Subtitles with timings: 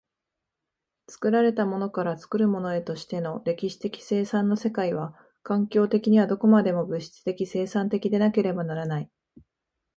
[1.09, 9.09] 作られたものから作るものへとしての歴史的生産の世界は、環境的にはどこまでも物質的生産的でなければならない。